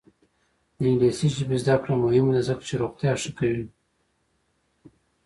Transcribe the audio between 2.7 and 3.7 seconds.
روغتیا ښه کوي.